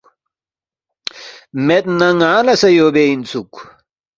مید 1.65 1.85
نہ 1.99 2.09
ن٘انگ 2.19 2.43
لہ 2.45 2.53
سہ 2.61 2.69
یو 2.77 2.87
بے 2.93 3.03
اِنسُوک 3.11 3.53